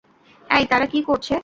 এই, 0.49 0.65
তারা 0.65 0.85
কি 0.85 0.99
করছে? 1.03 1.33